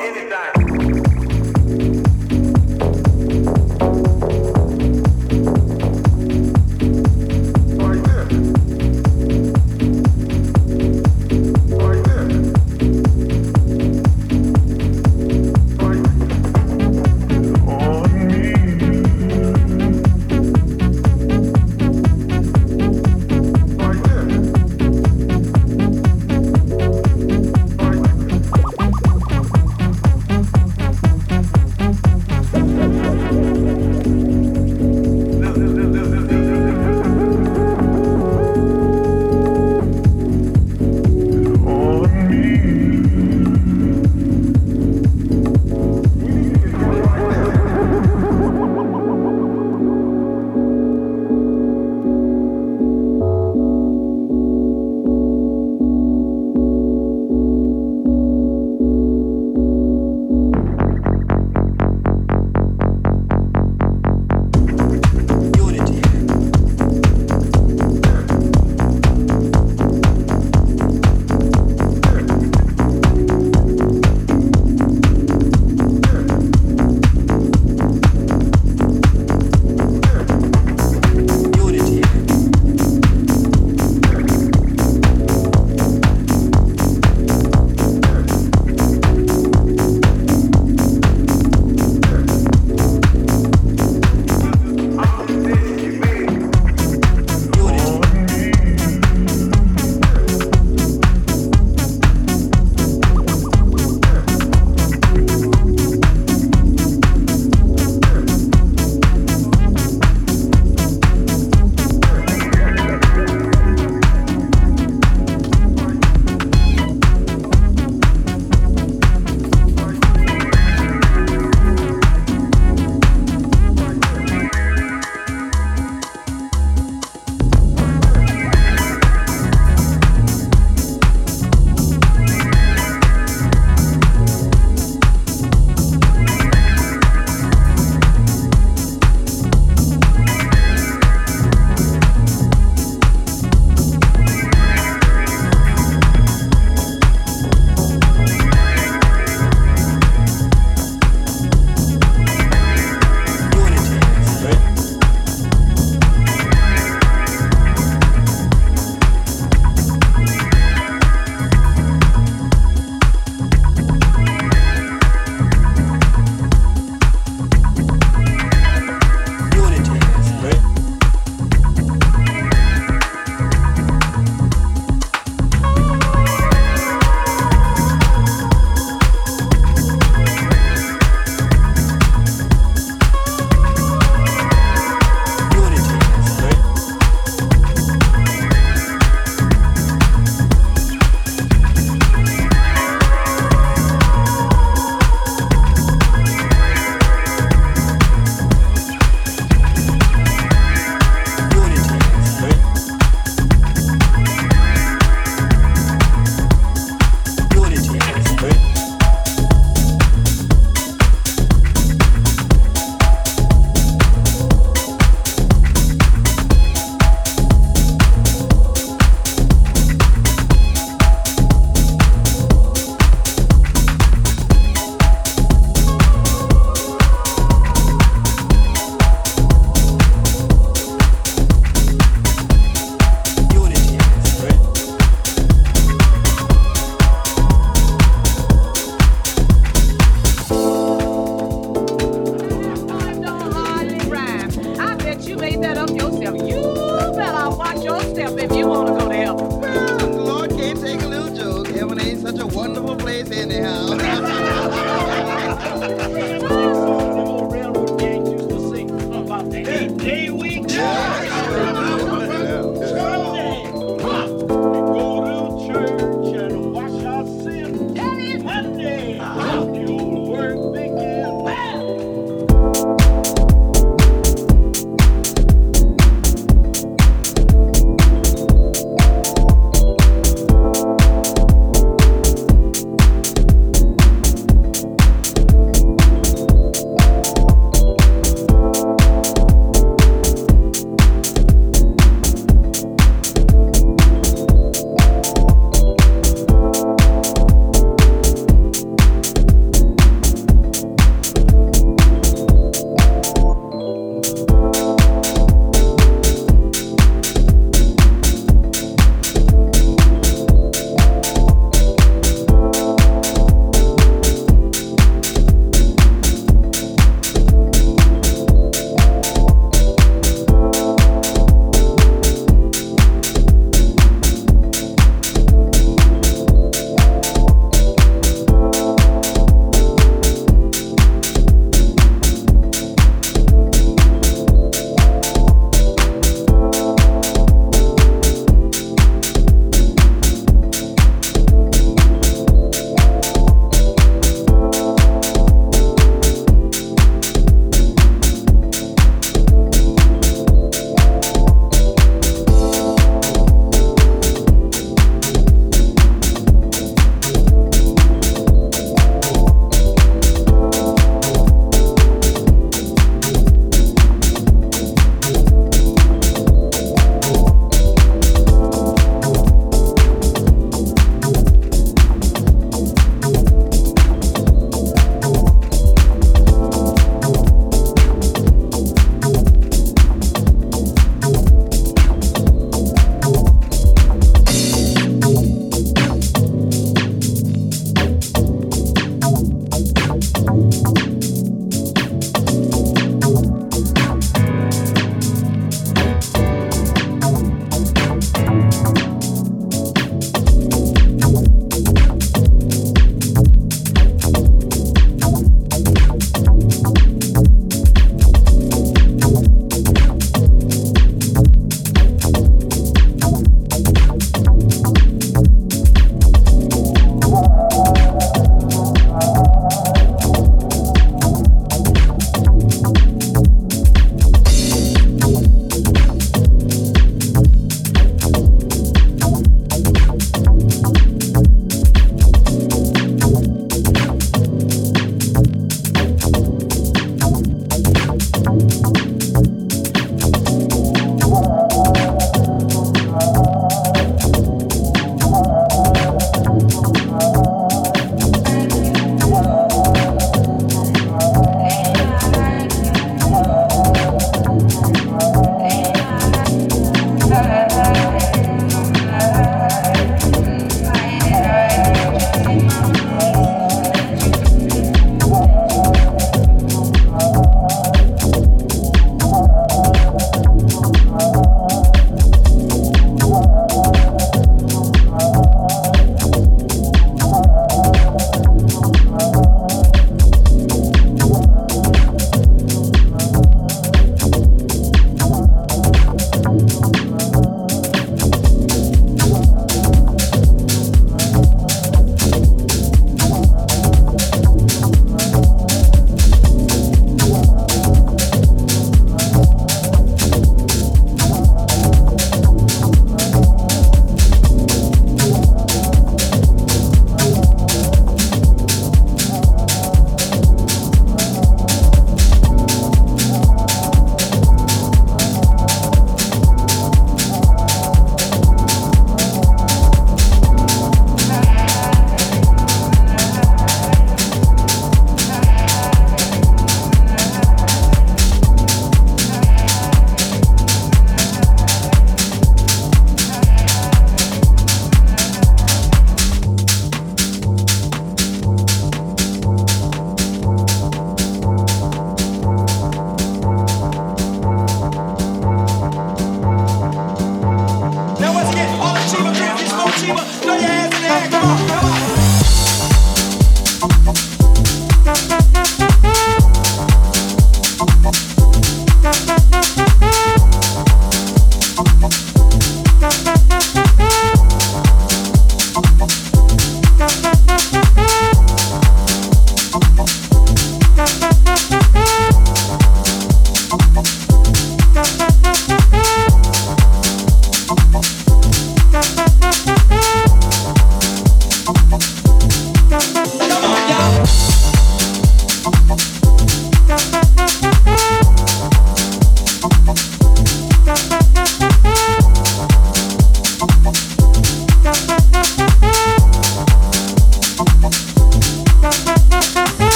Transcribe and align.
Amen. 0.00 0.29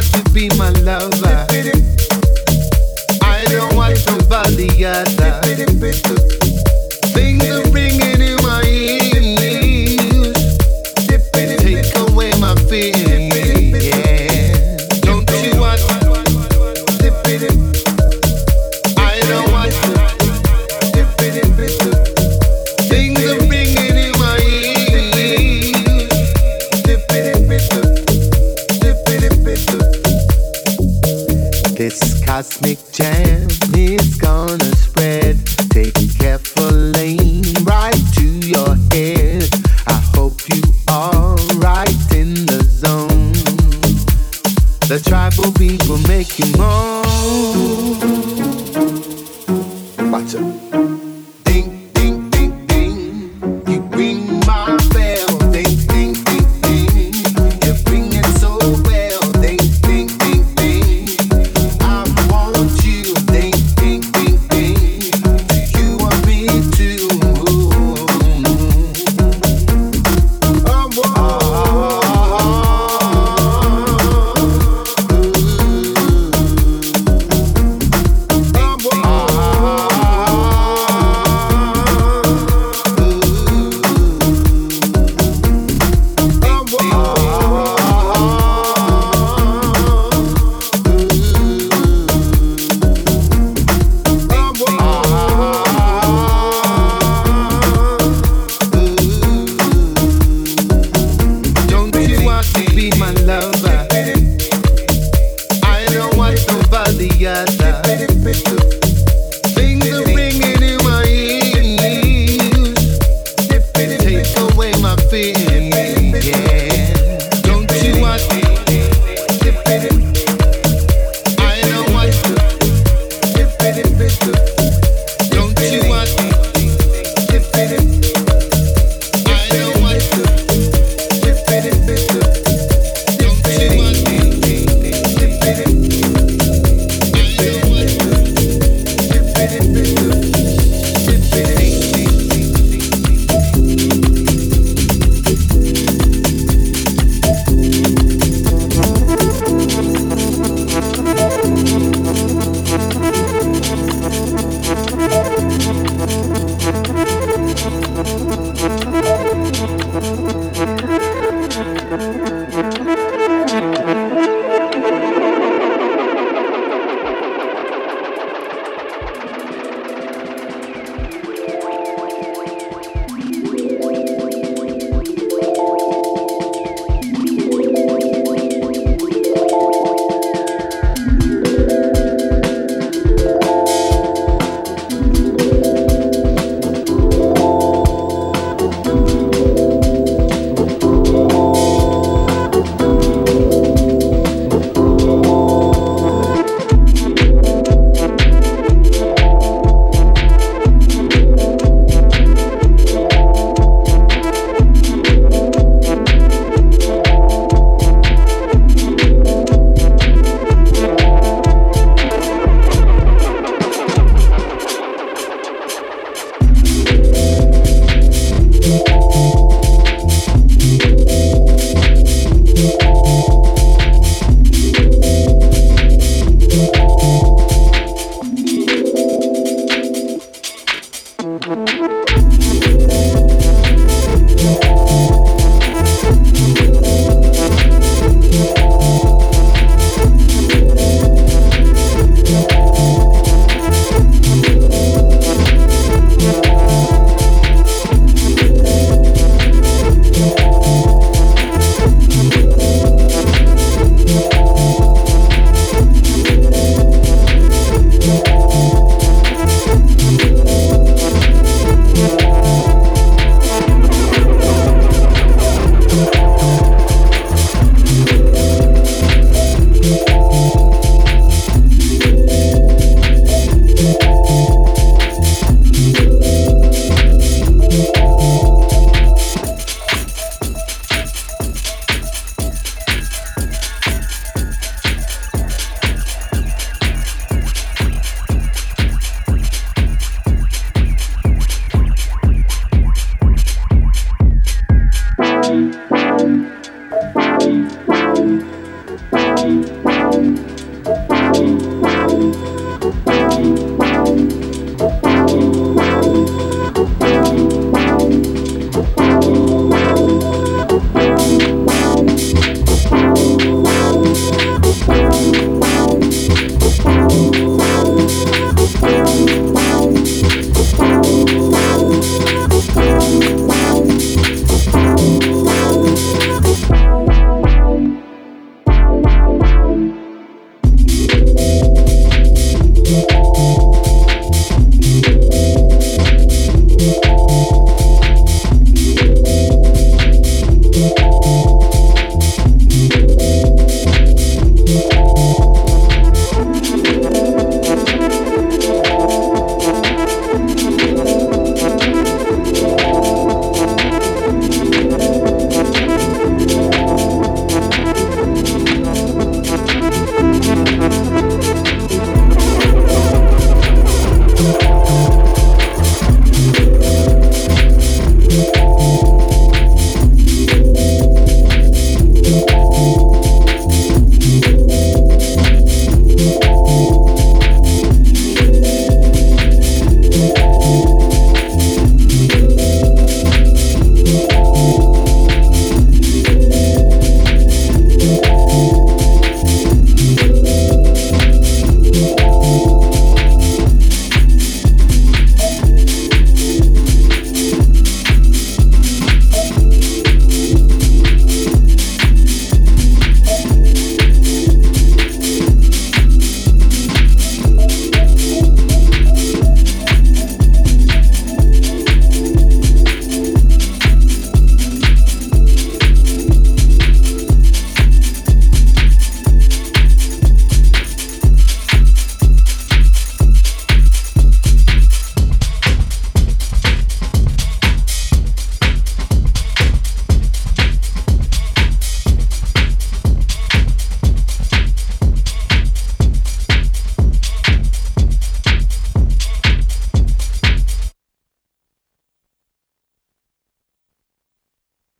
To 0.00 0.30
be 0.32 0.48
my 0.56 0.70
lover. 0.80 1.19